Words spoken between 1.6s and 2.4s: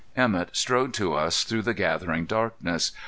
the gathering